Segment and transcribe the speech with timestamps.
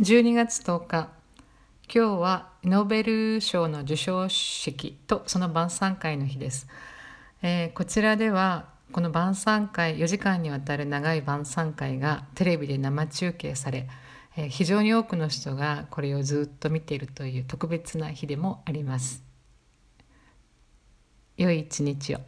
[0.00, 1.08] 12月10日。
[1.94, 6.66] 今日はノーベル賞の授賞式とその晩餐会の日です、
[7.42, 13.88] えー、こちらではこの晩餐会4時間にわたる長い晩餐会がテレビで生中継され、
[14.36, 19.22] えー、非常に多くの人がこれをずっと見ているという特別な日でもあります。
[21.36, 22.18] 良い一日を。